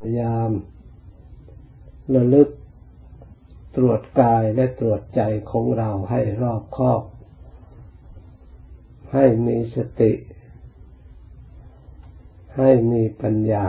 [0.00, 0.50] พยายาม
[2.14, 2.48] ระลึก
[3.76, 7.02] ตรวจกายและตรวจใจของเราให้รอบคอบ
[9.12, 10.12] ให้มีสติ
[12.56, 13.66] ให้มีปัญญา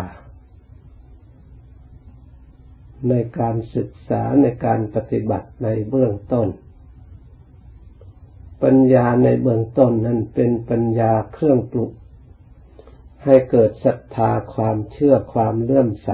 [3.10, 6.48] ในการศึกษาในการปฏิบัติในเบื้องต้น
[8.64, 11.92] ปัญญาในเบื้องต้นนั้นเป็นปัญญาเครื่องปลุก
[13.24, 16.12] ให้เกิดศรัทธาความเชื่อความเลื่อมใส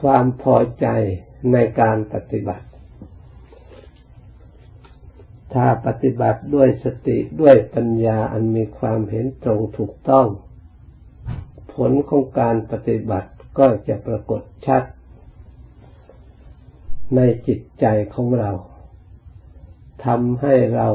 [0.00, 0.86] ความพอใจ
[1.52, 2.66] ในการปฏิบัติ
[5.54, 10.26] ถ้าปฏิบัติด้วยสติด้วยปัญญาอันมีความเห็นตรงถูกต้อง
[11.74, 14.82] ผลของการปฏิบัติก็จะปรากฏชัด
[17.16, 18.50] ในจิตใจของเรา
[20.06, 20.88] ทำให้เรา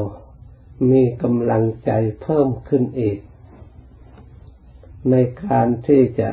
[0.90, 1.90] มีกำลังใจ
[2.22, 3.18] เพิ่มขึ้นอีก
[5.10, 6.30] ในการที่จะ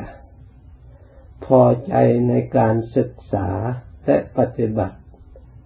[1.44, 1.94] พอใจ
[2.28, 3.48] ในการศึกษา
[4.04, 4.98] และปฏิบัติ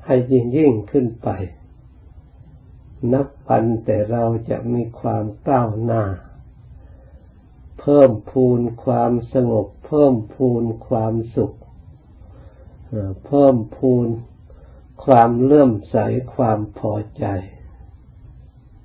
[0.05, 1.29] ให้ยิ่งยิ่งขึ้นไป
[3.13, 6.05] นับปันแต่เราจะมีความก้าวหน้า
[7.81, 11.55] เพิ่มพูนความสงบ เพิ่มพูนความสุข
[13.27, 14.09] เพิ่มพูน
[15.05, 15.97] ความเลื่อมใส
[16.35, 17.27] ความพอใจ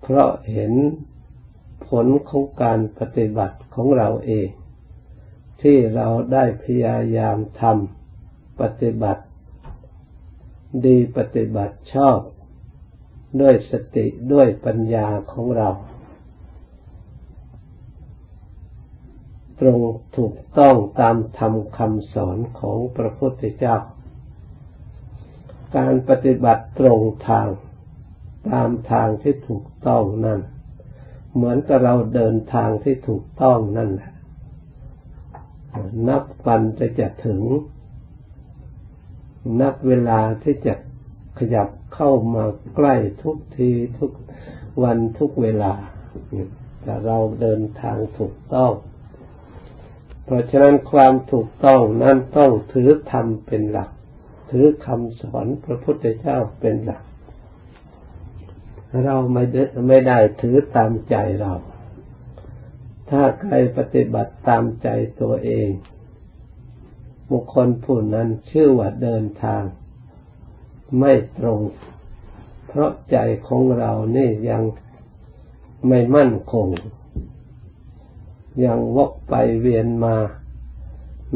[0.02, 0.74] เพราะเห็น
[2.06, 4.50] ลของการปฏิบัติของเราเอง
[5.62, 9.24] ที่เราได้พยายามทำปฏิบัติ
[10.86, 12.20] ดีปฏิบัติชอบ
[13.42, 15.70] ด้วยสติด้วยปัญญาของเรา
[19.60, 19.80] ตรง
[20.18, 23.78] ถูกต้องตามธรรมคำสอนของพระพุทธเจ้า
[25.78, 27.48] การปฏิบัติตรงทาง
[28.50, 30.40] ตามทางที่ถูกต้องนั่น
[31.34, 34.12] เหมือนกับเราเดินทางที่ถูกต้องนั่นแหละ
[36.08, 37.42] นับวันจะจะถึง
[39.62, 40.74] นับเวลาที่จะ
[41.40, 42.44] ขยับเข้ามา
[42.76, 44.12] ใกล้ทุกทีทุก
[44.84, 45.74] วันทุกเวลา
[46.82, 48.72] แต่เราเดินทางถูกต้อง
[50.26, 53.90] เพราะฉะนั้นความถูกต้องนั้นต้องถือธรรมเป็นหลัก
[54.52, 57.04] ถือคำสอนพระพุทธเจ้าเป็นหลัก
[59.02, 61.54] เราไม่ได้ไม่ได้ถือตามใจเรา
[63.10, 64.88] ถ้าใครปฏิบัติตามใจ
[65.22, 65.70] ตัวเอง
[67.32, 69.64] บุคคลผู้นั้นชื่อว่าเดินทาง
[71.00, 71.60] ไม่ตรง
[72.68, 73.18] เพราะใจ
[73.48, 74.64] ของเรานี่ยัง
[75.88, 76.68] ไม่มั่นคง
[78.66, 80.16] ยังวกไปเวียนมา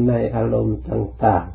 [0.08, 1.46] ในอารมณ์ต่าง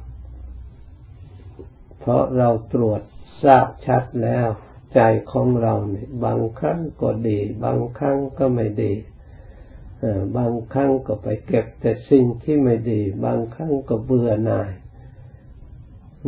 [0.76, 3.02] ๆ เพราะเราตรวจ
[3.44, 4.50] ทราบชัดแล้ว
[4.94, 5.00] ใจ
[5.32, 8.94] ของเราเนี่ย บางครั้งก็ดี บางครั้งก็ไม่ดี
[10.38, 14.70] บางครั้งก็ไปเก็บแต่สิ่งที่ไม่ดี บางครั้งก็เบื่อหน่าย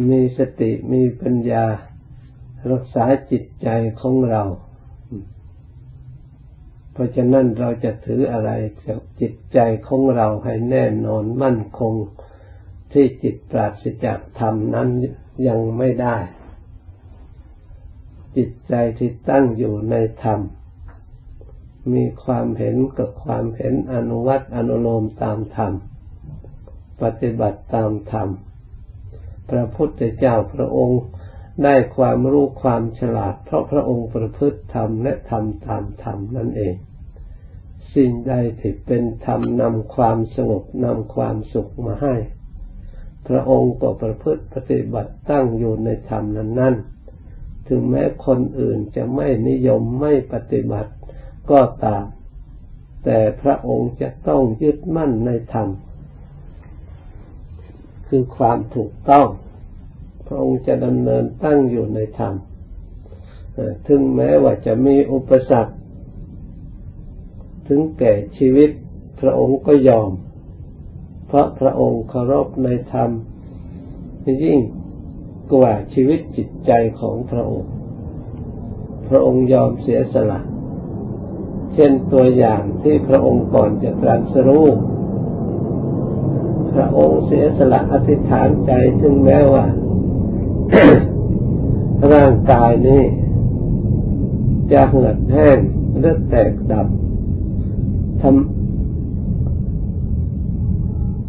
[0.10, 1.66] มีสติมีปัญญา
[2.72, 3.70] รักษาจิตใจ
[4.02, 4.44] ของเรา
[6.92, 8.52] เพราะฉะนั้นเราจะถืออะไร
[8.86, 11.94] กับจิตใจของเราให้แน่นอนมั่นคง
[12.92, 14.90] ที่จิตปราศจากธรรมนั้น
[15.48, 16.18] ยังไม่ได้
[18.36, 20.40] จิตใจที่ตั้งอยู่ในธรรม
[21.94, 25.74] มีความเห็นกับความเห็นอนุวัตอนุโลมตามธรรม
[27.02, 28.30] ปฏิบัติตามธรรม
[29.50, 31.02] พระพุทธเจ้าพระองค์
[31.64, 36.76] ได้ความรู้ความฉลาด เพราะพระองค์ประพฤติธรรมและทำตามธรรมนั่นเอง
[37.96, 42.16] สิ่งใดที่เป็นธรรมนำความสงบนำความสุขมาให้
[43.28, 46.76] พระองค์ก็ประพฤติปฏิบัติตั้งอยู่ในธรรมนั้นนั้น
[47.68, 50.92] ถึงแม้คนอื่นจะไม่นิยมไม่ปฏิบัติ
[51.52, 52.06] ก็ตาม
[53.04, 55.70] แต่พระองค์จะต้องยึดมั่นในธรรม
[58.08, 59.28] คือความถูกต้อง
[60.28, 62.34] พระองค์จะดำเนินตั้งอยู่ในธรรม
[63.88, 65.74] ถึงแม้ว่าจะมีอุปสรรค
[67.68, 68.70] ถึงแก่ชีวิต
[69.20, 70.12] พระองค์ก็ยอม
[71.28, 73.10] เพราะพระองค์เคารพในธรรม
[74.44, 74.60] ยิ่ง
[75.54, 77.72] กว่าชีวิตจิตใจของพระองค์
[79.10, 80.40] พระองค์ยอมเสียสละ
[81.74, 84.68] เช่นตัวอย่างที่พระองค์ก่อนจะตรัสรู้
[86.74, 88.72] พระองค์เสียสละอธิษฐานใจ
[89.02, 89.66] ถึงแม้ว่า
[92.14, 93.04] ร่างกายนี้
[94.72, 95.58] จะเหือดแห้ง
[96.00, 96.88] เลือดแตกดับ
[98.22, 98.24] ทำ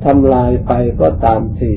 [0.04, 1.72] ทำลายไปก็ตามที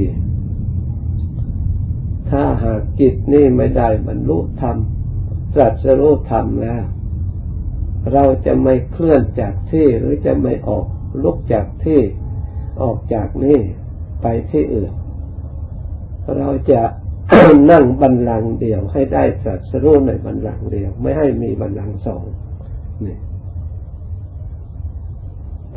[2.32, 4.78] ถ้าหากจิตนี่ไม่ได้บรรลุธรรม
[5.56, 6.84] ตรัสรู้ธรรมแล้ว
[8.14, 10.86] เราจะไม่เคลื่อนจากที่หรือจะไม่ออก
[11.24, 12.02] ลุกจากที่
[12.82, 13.60] ออกจากนี่
[14.22, 14.92] ไปที่อื่น
[16.38, 16.82] เราจะ
[17.72, 22.24] นั่งบันลังเดียวให้ได้ตรัสรู้ในบันลังเดียว ไม่ให้มีบันลังสอง
[23.06, 23.18] นี่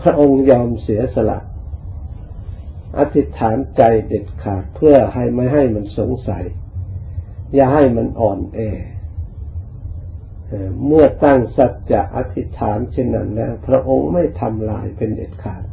[0.00, 1.38] พระองค์ยอมเสียสละ
[2.98, 6.44] อธิษฐานใจเด็ดขาดเพื่อให้ไม่ให้มันสงสัย
[7.54, 8.60] อย่าให้มันอ่อนแอ
[10.86, 15.64] เมื่อตั้งสัจจะอธิษฐานเช่นนั้นแล้วพระองค์ไม่ทำลายเป็นเด็ดขาด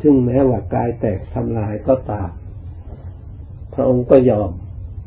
[0.00, 2.30] ถึงแม้ว่ากายแตกทำลายก็ตาม
[3.74, 4.50] พระองค์ก็ยอม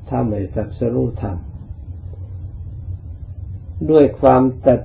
[0.09, 1.37] ถ้าไม่ตัดสรู้ธรรม
[3.91, 4.81] ด้วยความตัด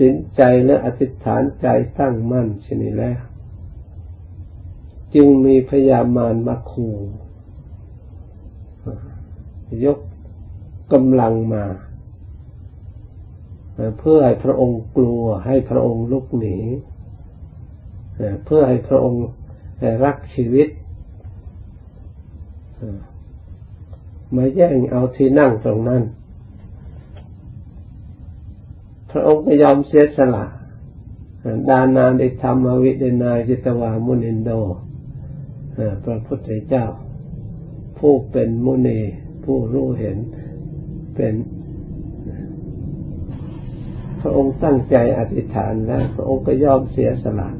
[0.00, 1.66] สินใจและอธิษฐานใจ
[1.98, 3.20] ตั้งมั่นชนิดแล้ว
[5.14, 6.88] จึงมีพยามารมาคู
[9.84, 9.98] ยก
[10.92, 11.64] กำลังมา
[13.98, 16.56] เพื่อให้พระองค์กลัวให้พระองค์ลุกหนี
[18.44, 19.22] เพื่อให้พระองค์
[20.04, 20.68] รักชีวิต
[24.36, 26.02] มาแย่งเอาที่นั่งตรงนั้น
[29.10, 30.44] พระองค์ก็ยอมเสียสละ
[31.68, 34.50] ดานาได้ทำมวิเดนาจิตวามุนินโด
[36.04, 36.86] พระพุทธเจ้า
[37.98, 39.00] ผู้เป็นมุนี
[39.44, 40.16] ผู้รู้เห็น
[41.16, 41.34] เป็น
[44.20, 47.50] พระองค์ตั้งใจอธิษฐานแล้วพระองค์ก็ยอมเสียสละ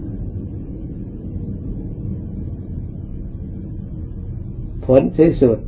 [4.87, 5.59] ผลที่สุด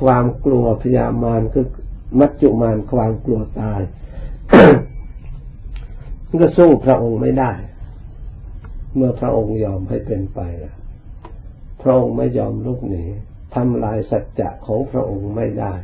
[0.00, 1.66] ความกลัวพยามารคือ
[2.18, 3.80] มัจจุมานความกลัวตาย
[6.42, 7.52] ก็สู้พระองค์ไม่ได้
[8.96, 10.76] เมื่อพระองค์ยอมให้เป็นไปแล้ว
[11.82, 13.04] พระองค์ไม่ยอมลุกหนี
[13.54, 15.74] ทำลายสัจจะของพระองค์ไม่ได้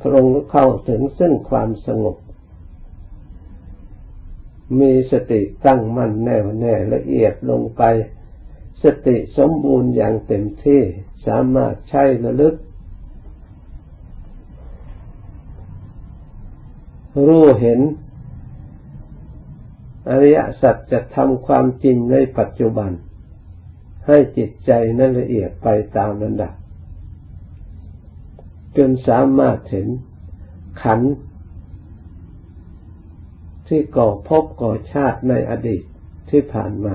[0.00, 2.16] พระองค์เข้าถึงซึ่งความสงบ
[4.80, 7.82] มีสติตั้งมั่นแน่วแน่ละเอียดลงไป
[8.82, 10.82] สติสมบูรณ์อย่างเต็มที่
[11.26, 12.54] สามารถใช้ระลึก
[17.26, 17.80] รู้เห็น
[20.08, 22.90] อริยสัจจะทำความจริงในปัจจุบัน
[24.06, 26.52] ให้จิตใจนั้นละเอียดไปตามลำดับ
[28.76, 29.88] จนสามารถเห็น
[30.82, 31.00] ขัน
[33.68, 35.82] ที่ก่อพบก่อชาติในอดีต
[36.30, 36.94] ที่ผ่านมา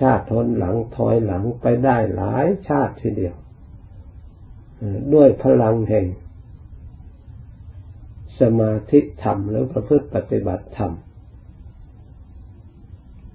[0.00, 3.34] ชาติทนหลังถอยหลังไปได้หลายชาติทีเดียว
[5.14, 6.06] ด้วยพลังแห่ง
[8.40, 10.92] สมาธิธรรมหรือประพฤติปฏิบัติธรรม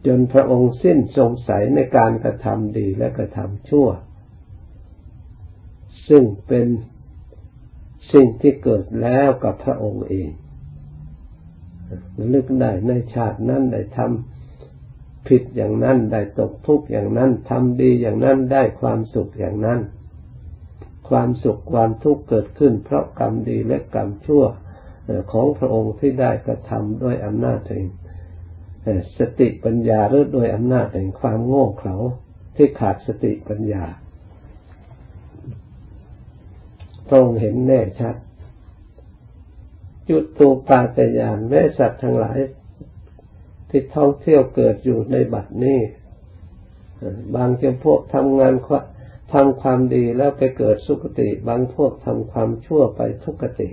[0.05, 3.87] จนพระองค์สิ้นสงสัยในการกระทำดีและกระทำชั่ว
[6.07, 6.67] ซึ่งเป็น
[8.13, 10.29] สิ่งที่เกิดแล้วกับพระองค์เอง
[12.33, 19.79] ลึกได้ในชาตินั้นได้ทำผิดอย่างนั้นได้ตกทุกข์อย่างนั้นทำดีอย่างนั้นได้ความสุขอย่างนั้น
[21.09, 24.43] ความสุขความทุกข์เกิดขึ้นเพราะกรรมดีและกรรมชั่ว
[25.31, 27.85] ของพระองค์ที่ได้กระทำด้วยอำนาจเอง
[29.17, 31.95] สติปัญญาหรือโดยอำนาจแห่งความโง่เขลา
[32.55, 33.85] ที่ขาดสติปัญญา
[37.07, 38.15] พระองค์เห็นแน่ชัด
[40.09, 42.39] จุดตูปาตยานแม่สัตว์ทั้งหลาย
[43.69, 45.79] ที่ท่องเที่ยวเกิดอยู่ในบัดนี้
[47.35, 48.53] บางจำพวกทำงาน
[49.33, 53.69] ทำความดีแล้วไปเกิดสุคติ บางพวกทำความชั่วไปทุกติ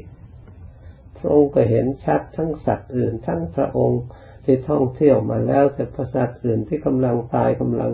[1.19, 4.03] พระองค์ก็เห็นชัดทั้งสัตว์อื่น ทั้งพระองค์
[4.45, 7.93] ที่ท่องเที่ยวมาแล้วแต่ประสาทอื่นที่กำลังตายกำลัง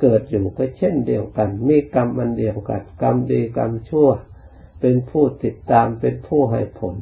[0.00, 4.08] เกิดอยู่ก็เช่นเดียวกัน มีกรรมอันเดียวกัน กรรมดีกรรมชั่ว
[4.80, 6.96] เป็นผู้ติดตามเป็นผู้ให้ผล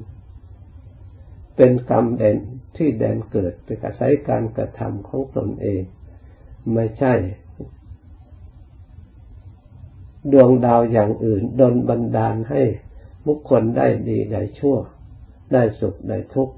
[1.56, 2.38] เป็นกรรมเด่น
[2.76, 5.82] ที่แดนเกิดเป็นอาศัยการกระทำของตนเอง
[6.74, 7.14] ไม่ใช่
[10.32, 12.62] ดวงดาวอย่างอื่นดนบันดาลให้
[13.26, 14.76] บุคคลได้ดีได้ชั่ว
[15.52, 16.54] ได้สุขได้ทุกข์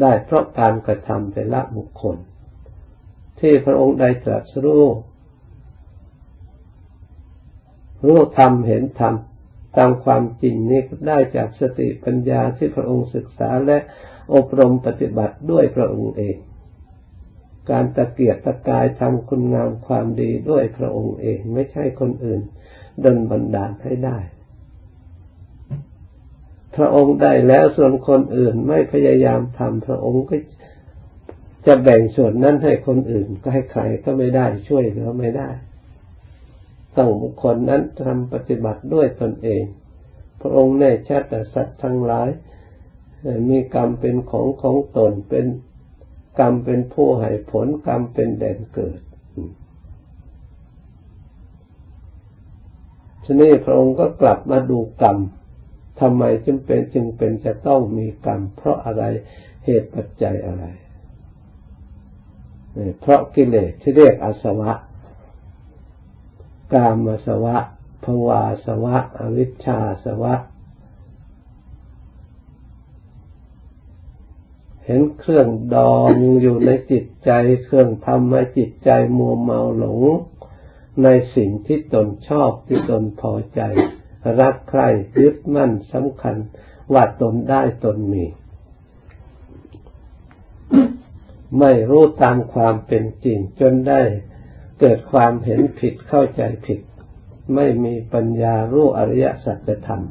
[0.00, 2.16] ได้เพราะการกระทำแต่ละบุคคล
[3.40, 4.84] ที่พระองค์ได้ตรัสรู้
[8.06, 9.14] รู้ธรรมเห็นธรรม
[9.76, 13.78] ตามความจริงนี้ได้จากสติปัญญาที่พระองค์ศึกษาและ
[14.34, 16.36] อบรมปฏิบัติด้วยพระองค์เอง
[17.70, 22.40] การตะเกียกตะกายทำคุณงามความดีด้วยพระองค์เอง ไม่ใช่คนอื่น
[23.04, 24.18] ดนบันดาลให้ได้
[26.76, 30.36] พระองค์ได้แล้วส่วนคนอื่นไม่พยายามทำพระองค์ก็
[31.66, 35.50] จะแบ่งส่วนนั้นให้คนอื่น ก็ให้ใครก็ไม่ได้ช่วยเหลือไม่ได้
[36.96, 39.62] ต้องบุคคลนั้นทำปฏิบัติด้วยตนเอง
[40.40, 42.28] พระองค์แน่ชัดแต่สัตว์ทั้งหลาย
[43.48, 45.46] มีกรรมเป็นของของตนเป็น
[46.38, 49.00] กรรมเป็นผู้ให้ผลกรรมเป็นแดนเกิด
[53.24, 55.16] ทีนี้พระองค์ก็กลับมาดูกรรม
[56.00, 59.04] ทำไมจึงเป็นจึงเป็นจะต้องมีกรรม เพราะอะไร
[59.64, 60.64] เหตุปัจจัยอะไร
[63.00, 64.72] เพราะกิเลสที่เรียกอาสวะ
[66.72, 67.56] กามสวะ
[68.04, 70.34] ภวาสวะ อวิชชาสวะ
[74.84, 76.12] เห็นเครื่องดอง
[76.42, 77.30] อยู่ในจิตใจ
[77.64, 80.02] เครื่องทำให้จิตใจมัวเมาหลง
[81.02, 83.60] ในสิ่งที่ตนชอบที่ตนพอใจ
[84.40, 84.88] รักใคร่
[85.20, 86.36] ยึดมั่นสำคัญ
[86.92, 88.24] ว่าตนได้ตนมี
[91.60, 94.00] ไม่รู้ตามความเป็นจริง จนได้
[94.80, 96.80] เกิดความเห็นผิดเข้าใจผิด
[97.54, 100.02] ไม่มีปัญญารู้อริยสัจธรรม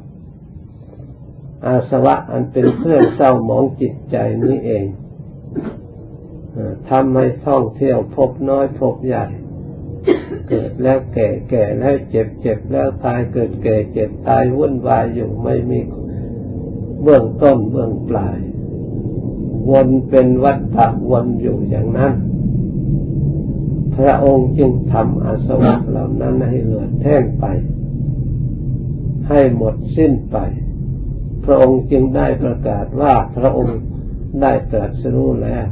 [1.66, 4.84] อาสวะอันเป็นเครื่องเศร้าหมองจิตใจนี้เอง
[6.90, 9.26] ทำให้ท่องเที่ยวพบน้อยพบใหญ่
[10.48, 15.80] เกิดแล้วแก่แก่แล้วเจ็บเจ็บแล้วตายเกิดแก่เจ็บตายวุ่นวายอยู่ไม่มี
[17.02, 18.38] เบื้องต้นเบื้องปลาย
[19.70, 22.12] วนเป็นวัฏฏะวนอยู่อย่างนั้น
[23.96, 27.44] พระองค์จึงทำอาสวะเหล่านั้นให้เหือแห้งไป
[29.28, 30.36] ให้หมดสิ้นไป
[31.44, 33.78] พระองค์จึงได้ประกาศว่าพระองค์
[34.42, 35.66] ได้ตรัสรู้แล้ว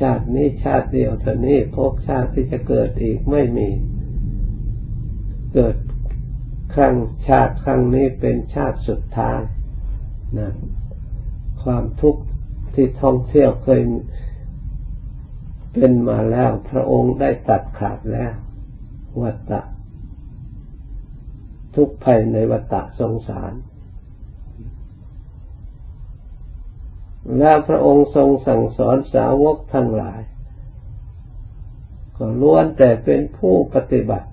[0.00, 3.68] ชาตินี้ชาติเดียวเท่านี้พบชาติที่จะเกิดอีกไม่มี
[5.54, 5.76] เกิด
[6.74, 6.96] ครั้ง
[7.28, 9.40] ชาติครั้งนี้เป็นชาติสุดท้าย
[10.38, 10.50] นะ
[11.62, 12.22] ความทุกข์
[12.74, 13.82] ที่ท่องเที่ยวเคย
[15.72, 18.32] เป็นมาแล้ว พระองค์ได้ตัดขาดแล้ว
[19.22, 19.60] วัตตะ
[21.74, 23.52] ทุกภัยในวัตตะสงสาร
[27.38, 30.20] แล้วพระองค์ทรงสั่งสอนสาวกทั้งหลาย
[32.16, 34.28] ก็ล้วนแต่เป็นผู้ปฏิบัติ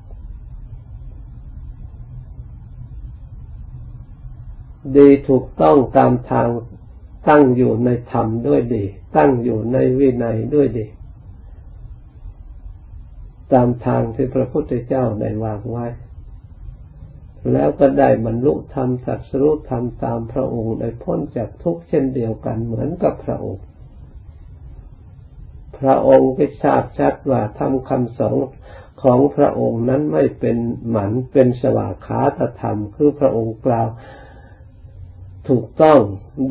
[4.97, 6.47] ดีถูกต้องตามทาง
[7.29, 8.85] ตั้งอยู่ในธรรมด้วยดี
[9.17, 10.87] ตั้งอยู่ในวินัยด้วยดี
[13.53, 15.85] ตามทางที่พระพุทธเจ้าได้วางไว้
[17.51, 23.63] แล้วก็ได้บรรลุธรรมสัจรู้ธรรมตามพระองค์ได้พ้นจากทุกข์เช่นเดียวกันเหมือนกับพระองค์
[25.79, 28.37] พระองค์ก็ทราบชัดว่าทำคำสอน
[29.03, 30.57] ของพระองค์นั้นไม่เป็น
[30.89, 33.87] หมันเป็นสวากขาตธรรม คือพระองค์กล่าว
[35.49, 35.99] ถูกต้อง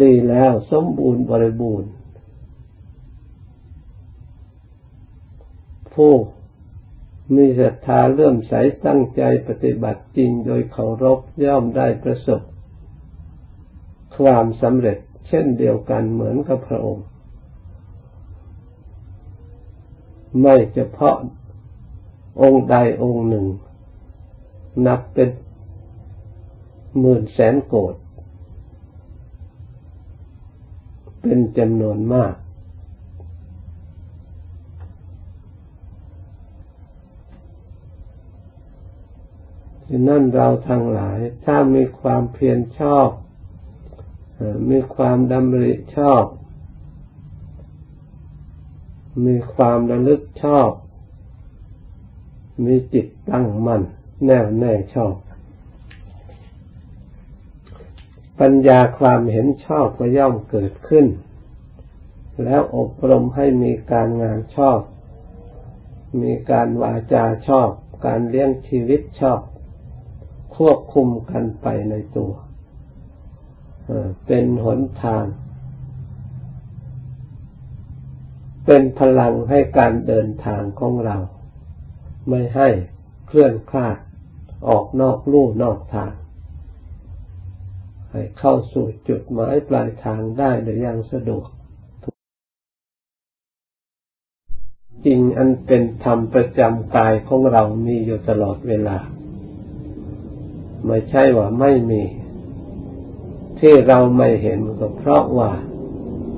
[0.03, 1.91] ดีแล้วสมบูรณ์บริบูรณ์
[5.95, 6.13] ผู้
[7.35, 8.55] มีศรัทธาเลื่อมใส
[8.87, 12.41] ตั้งใจปฏิบัติจริงโดยเคารพย่อมได้ประสบ
[14.17, 17.07] ความสำเร็จเช่นเดียวกันเหมือนกับพระองค์
[20.41, 21.17] ไม่เฉพาะ
[22.43, 23.47] องค์ใดองค์หนึ่ง
[24.87, 25.29] นับเป็น
[27.01, 27.95] หมื่นแสนโกด
[31.21, 32.35] เป็นจำนวนมาก
[39.91, 43.09] ฉะนั้นเราทั้งหลาย ถ้ามีความเพียรชอบ
[44.71, 46.25] มีความดำริชอบ
[49.27, 50.71] มีความระลึกชอบ
[52.65, 53.83] มีจิตตั้งมั่น
[54.25, 55.15] แน่วแน่ชอบ
[58.41, 61.07] ปัญญาความเห็นชอบก็ย่อมเกิดขึ้น
[62.45, 64.81] แล้วอบรมให้มีการงานชอบ
[66.23, 67.71] มีการวาจาชอบ
[68.07, 69.41] การเลี้ยงชีวิตชอบ
[70.57, 72.33] ควบคุมกันไปในตัว
[74.27, 75.25] เป็นหนทาง
[78.67, 81.17] เป็นพลังให้การเดินทางของเรา
[82.29, 82.69] ไม่ให้
[83.27, 83.99] เคลื่อนคลาด
[84.69, 86.13] ออกนอกลู่นอกทาง
[88.11, 91.47] ให้เข้าสู่จุดหมายปลายทางได้โดยอย่างสะดวก
[95.05, 98.99] จริงอันเป็นธรรมประจำกายของเรามีอยู่ตลอดเวลา
[100.85, 102.03] ไม่ใช่ว่าไม่มี
[103.61, 105.51] ที่เราไม่เห็นก็เพราะว่า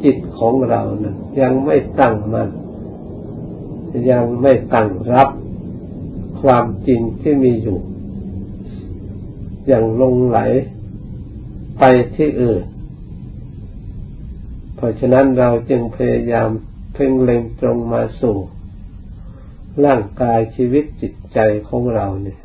[0.05, 2.49] จิตของเรานะยังไม่ตั้งมัน
[4.11, 5.29] ยังไม่ตั้งรับ
[6.41, 7.79] ความจริงที่มีอยู่
[9.71, 10.39] ยังลงไหล
[11.79, 11.83] ไป
[12.17, 12.65] ที่อื่น
[14.77, 16.49] เพราะฉะนั้นเราจึงพยายาม
[16.95, 18.37] เพ่งเล็งตรงมาสู่
[19.85, 22.39] ร่างกายชีวิตจิตใจของเราเนี่ย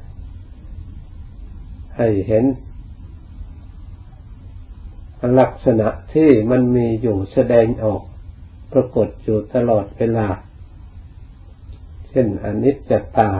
[1.97, 2.45] ให้เห็น
[5.39, 8.01] ลักษณะที่มันมีอยู่แสดงออก
[8.71, 10.27] ปรากฏอยู่ตลอดเวลา
[12.09, 13.31] เช่นอนิจจตา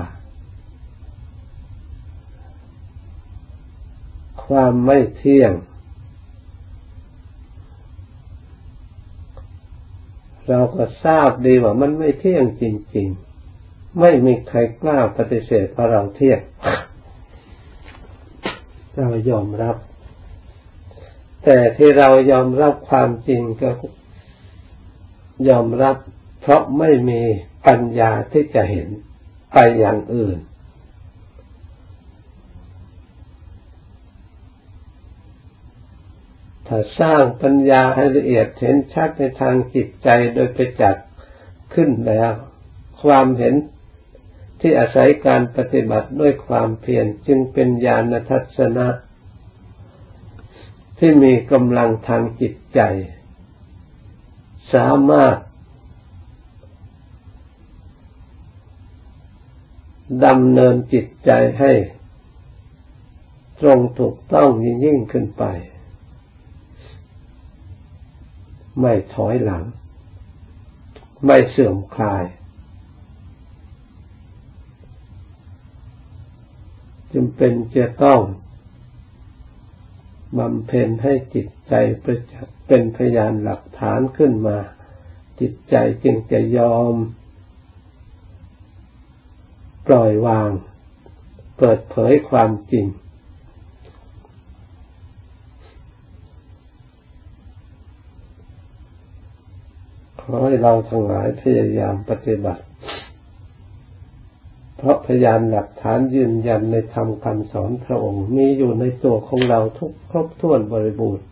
[4.46, 5.54] ความไม่เที่ยง
[10.50, 12.64] เราก็ทราบดีว่ามันไม่เที่ยงจ
[12.96, 13.08] ริง
[13.54, 16.40] ๆ ไม่มีใครกล้าปฏิเสธว่าเราเที่ยง
[18.98, 19.78] เรายอมรับ
[21.44, 23.70] แต่ที่เรายอมรับความจริงก็
[25.50, 25.98] ยอมรับ
[26.42, 27.22] เพราะไม่มี
[27.68, 28.88] ปัญญาที่จะเห็น
[29.52, 30.38] ไปอย่างอื่น
[36.68, 40.96] ถ้าสร้างปัญญาให้ละเอียดเห็นชัดในทางจิตใจโดยไปจัก
[41.74, 42.32] ขึ้นแล้ว
[43.04, 43.56] ความเห็น
[44.66, 48.88] ที่อาศัยการปฏิบัติด้วยความเพียรจึงเป็นญาณทัศนะ
[50.98, 52.80] ที่มีกำลังทางจิตใจ
[54.74, 55.38] สามารถ
[60.26, 61.72] ดำเนินจิตใจให้
[63.62, 65.44] ตรงถูกต้องยิ่งยิ่งขึ้นไป
[68.80, 69.64] ไม่ถอยหลัง
[71.26, 72.26] ไม่เสื่อมคลาย
[77.14, 78.22] จึงเป็นจะต้อง
[80.38, 84.58] บำเพ็ญให้จิตใจประจักษ์เป็นพยานหลักฐานขึ้นมา
[85.40, 86.94] จิตใจจึงจะยอม
[89.88, 90.50] ปล่อยวาง
[91.58, 92.86] เปิดเผยความจริง
[100.20, 102.64] ขอให้เราทั้งหลายพยายามปฏิบัติ
[104.84, 111.28] เพราะพยานหลักฐานยืนยันในธรรมคำสอนพระองค์ มีอยู่ในตัวของเราทุกครบถ้วนบริบูรณ์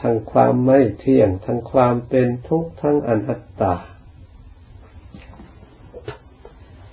[0.00, 3.74] ทั้งความไม่เที่ยง ทั้งความเป็นทุกข์ทั้งอนัตตา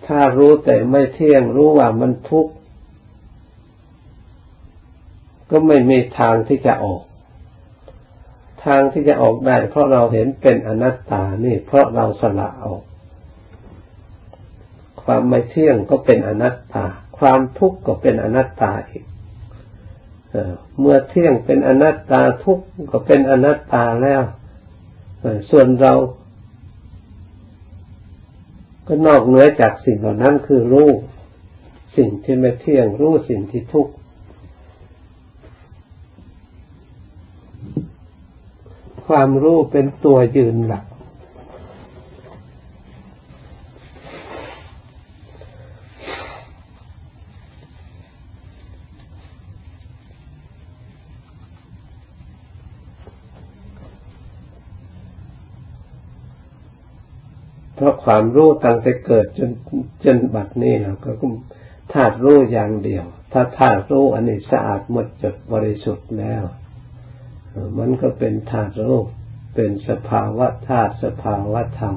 [0.08, 2.54] ถ้ารู้แต่ไม่เที่ยงรู้ว่ามันทุกข์
[5.50, 7.04] ก็ไม่มีทางที่จะออก
[8.66, 12.84] ทางที่จะออกได้ เพราะเราเห็นเป็นอนัตตานี่ เพราะเราสละออก
[15.04, 16.86] ความไม่เที่ยงก็เป็นอนัตตา
[17.18, 19.04] ความทุกข์ก็เป็นอนัตตาอีก
[20.80, 24.24] เมื่อเที่ยงเป็นอนัตตาทุกข์ก็เป็นอนัตตาแล้ว
[25.50, 25.94] ส่วนเรา
[28.88, 30.90] ก็นอกเหนือจากสิ่งเหล่านั้นคือรู้
[31.98, 33.94] สิ่งที่ไม่เที่ยงรู้สิ่งที่ทุกข์
[39.08, 40.86] ความรู้เป็นตัวยืนหลัก
[57.82, 59.52] เพราะความรู้ตั้งแต่เกิดจน
[60.04, 61.12] จนบัดนี้เราก็
[61.94, 66.44] ธาตุรู้อย่างเดียว ถ้าธาตุรู้อันนี้สะอาดหมดจดบริสุทธิ์แล้ว
[67.78, 69.00] มันก็เป็นธาตุรู้
[69.56, 71.96] เป็นสภาวะธาตุสภาวะธรรม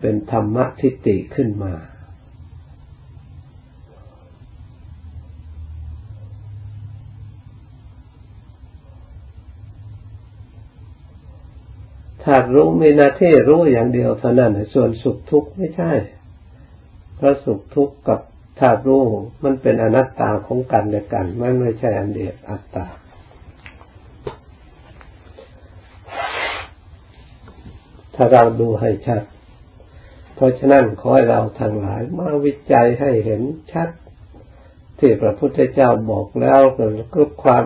[0.00, 1.74] เป็นธรรมะทิฏฐิขึ้นมา
[12.24, 15.92] ถ้ารู้มีหน้าที่รู้อย่างเดียวเท่านั้นส่วนสุขทุกข์ไม่ใช่
[17.16, 18.20] เพราะสุขทุกข์กับ
[18.58, 19.02] ธาตุรู้
[19.44, 22.86] มันเป็นอนัตตาของกันและกันมันไม่ใช่อันเดียวอัตตา
[28.14, 29.22] ถ้าเราดูให้ชัด
[30.34, 33.88] เพราะฉะนั้นขอให้เราทั้งหลายมาวิจัยให้เห็นชัด
[34.98, 37.64] ที่พระพุทธเจ้าบอกแล้วเก็ความ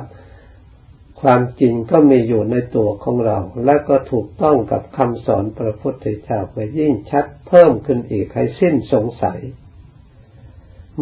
[1.21, 9.39] ความจริงก็มีอยู่ในตัวของเรา และก็ถูกต้องกับคำสอนพระพุทธเจ้าไปยิ่งชัดเพิ่มขึ้นอีกให้สิ้นสงสัย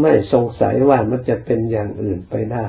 [0.00, 2.68] ไม่สงสัยว่ามันจะเป็นอย่างอื่นไปได้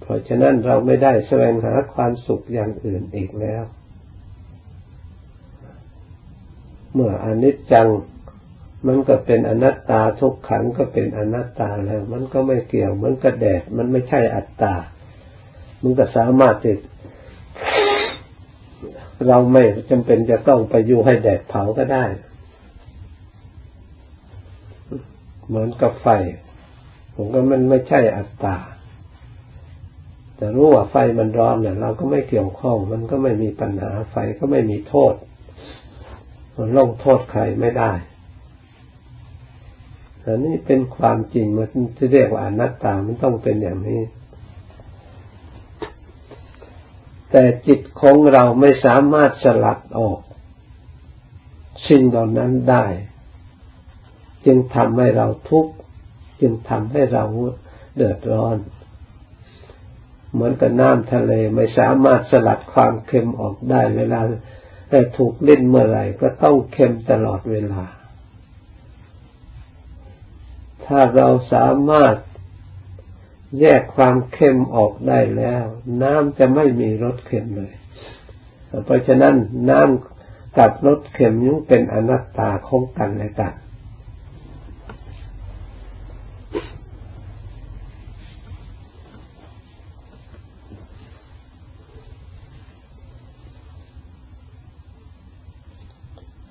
[0.00, 3.64] เพราะฉะนั้นเราไม่ได้แสวงหาความสุขอย่างอื่นอีกแล้ว
[6.94, 7.88] เมื่ออนิจจัง
[8.86, 14.74] มันก็เป็นอนัตตาทุกขังก็เป็นอนัตตาแล้ว มันก็ไม่เกี่ยวมันก็แดดมันไม่ใช่อัตตา
[15.82, 16.74] มันก็สามารถที่
[19.28, 22.04] เราไม่จำเป็นจะต้องไปอยู่ให้แดดเผาก็ได้
[25.48, 26.08] เหมือนกับไฟ
[27.14, 28.56] ผมก็มันไม่ใช่อัตตา
[30.36, 35.14] แต่รู้ว่าไฟมันร้อนเนี่ย เราก็ไม่เกี่ยวข้อง มันก็ไม่มีปัญหาไฟก็ไม่มีโทษ
[36.56, 37.92] มันลงโทษใครไม่ได้
[40.24, 44.00] อันนี้เป็นความจริงมันจะเรียกว่าอนัตตา มันต้องเป็นอย่างนี้
[47.30, 50.20] แต่จิตของเราไม่สามารถสลัดออก
[51.88, 52.86] สิ่งเหล่านั้นได้
[54.46, 55.72] จึงทำให้เราทุกข์
[56.40, 57.24] จึงทำให้เรา
[57.96, 58.56] เดือดร้อน
[60.32, 64.20] เหมือนกับน้ำทะเลไม่สามารถสลัดความเค็มออกได้เวลา
[64.90, 67.82] แต่ถูกเลิ้นเมื่อไหร่ก็ต้องเค็มตลอดเวลา
[70.84, 72.14] ถ้าเราสามารถ
[73.58, 75.64] แยกความเค็มออกได้แล้ว
[76.02, 77.72] น้ำจะไม่มีรสเค็มเลย
[78.84, 79.34] เพราะฉะนั้น
[79.70, 83.54] น้ำกับรสเค็มยังเป็นอนัตตาของกันและกัน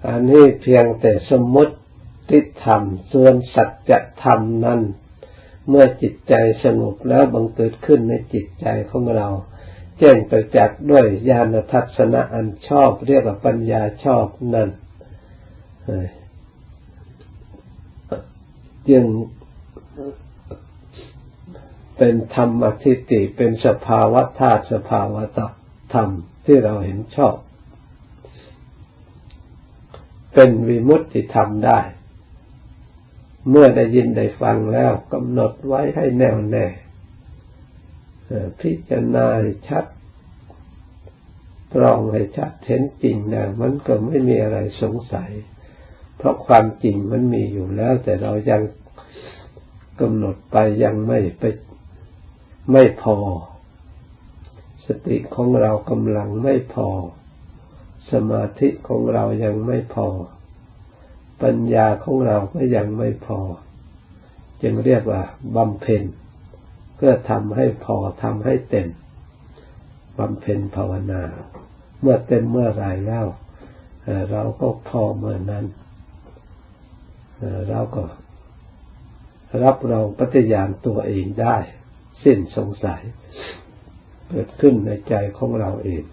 [0.07, 2.81] อันนี้เพียงแต่สมมติธรรม
[3.11, 3.91] ส่วนสัจ
[4.23, 4.79] ธรรมนั้น
[5.67, 9.27] เมื่อจิตใจสงบแล้วบังเกิดขึ้นในจิตใจของเรา
[9.99, 14.69] แจ้งประจักษ์ด้วยญาณทัศนะอันชอบเรียกว่าปัญญาชอบนั้น
[18.89, 19.05] จึง
[21.97, 25.23] เป็นธรรมทิฏฐิเป็นสภาวะธาตุสภาวะ
[25.93, 26.09] ธรรม
[26.45, 27.35] ที่เราเห็นชอบ
[30.33, 31.79] เป็นวิมุตติธรรมได้
[33.49, 36.67] เมื่อได้ยินได้ฟังแล้วกำหนดไว้ให้แน่วแน่
[38.61, 39.27] พิจารณา
[39.67, 39.85] ชัด
[41.73, 45.31] ตรองให้ชัดเห็นจริงนะมันก็ไม่มีอะไรสงสัย
[46.17, 48.61] เพราะความจริงมันมีอยู่แล้ว แต่เรายัง
[50.01, 51.43] กำหนดไปยังไม่ไป
[52.71, 53.17] ไม่พอ
[54.85, 56.87] สติของเรากำลังไม่พอ
[58.11, 60.07] สมาธิของเรายังไม่พอ
[61.43, 63.39] ปัญญาของเราก็ยังไม่พอ
[64.61, 65.21] จึงเรียกว่า
[65.55, 66.03] บำเพ็ญ
[66.95, 68.87] เพื่อทำให้พอทำให้เต็ม
[70.19, 71.23] บำเพ็ญภาวนา
[72.01, 73.25] เมื่อเต็มเมื่อไรแล้ว
[74.31, 75.65] เราก็พอเมื่อนั้น
[77.69, 78.03] เราก็
[79.63, 81.57] รับรองปฏิญาณตัวเองได้
[82.23, 83.01] สิ้นสงสัย
[84.29, 86.03] เกิดขึ้นในใจของเราเอง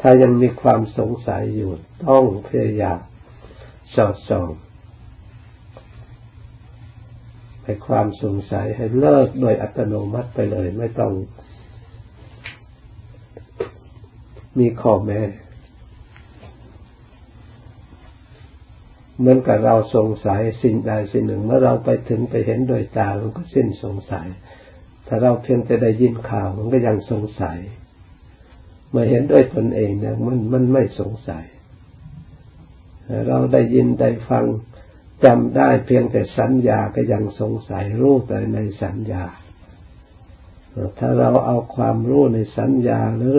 [0.00, 1.70] ถ้ายังมีความสงสัยอยู่
[2.06, 2.98] ต้องพยายาม
[3.94, 4.48] สอดส่อง
[7.64, 11.12] ให้ความสงสัยให้เลิกโดยอัตโนมัติไปเลย ไม่ต้อง
[14.58, 15.20] มีข้อแม้
[19.18, 24.28] เหมือนกับเราสงสัยสิ่งใดสิ่งหนึ่ง เมื่อเราไปถึงไปเห็นโดยตามันก็สิ้นสงสัย
[25.06, 27.58] ถ้าเราเพียงแต่ได้ยินข่าวมันก็ยังสงสัย
[28.90, 31.44] เมื่อเห็นด้วยตนเองเนี่ยมันมันไม่สงสัย
[33.28, 34.44] เราได้ยินได้ฟัง
[35.24, 39.24] จำได้เพียงแต่สัญญาก็ยังสงสัยรู้แต่ในสัญญา
[40.98, 43.38] ถ้าเราเอาความรู้ในสัญญาหรือ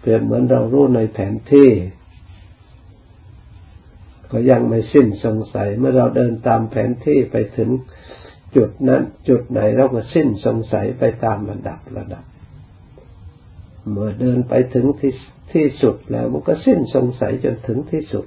[0.00, 1.70] เปรียบเหมือนเรารู้ในแผนที่
[4.30, 7.70] ก็ยังไม่สิ้นสงสัย เมื่อเราเดินตามแผนที่ไปถึง
[8.56, 12.24] จุดนั้น จุดไหนเราก็สิ้นสงสัยไปตามระดับระดับ
[13.90, 15.12] เมื่อเดินไปถึงที่
[15.52, 18.26] ที่สุดแล้วมันก็สิ้นสงสัยจนถึงที่สุด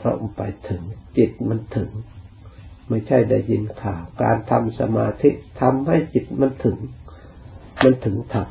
[0.00, 0.82] พราะไปถึง
[1.16, 1.90] จิตมันถึง
[2.88, 5.30] ไม่ใช่ได้ยินข่าวการทำสมาธิ
[5.60, 6.78] ทำให้จิตมันถึง
[7.82, 8.48] มันถึงธรรม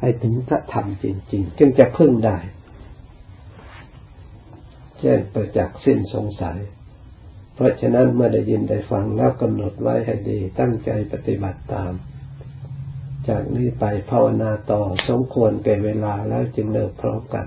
[0.00, 2.38] ให้ถึงพระธรรมจริง ๆ จึงจะพึ่งได้
[5.00, 6.58] แจ้งประจักษ์สิ้นสงสัย
[7.54, 11.92] เพราะฉะนั้นเมื่อได้ยินได้ฟังแล้วกำหนดไว้ให้ดี ตั้งใจปฏิบัติตาม
[13.28, 17.46] จากนี้ไปภาวนาต่อสมควรแก่เวลาแล้วจึงเลิกพร้อมกัน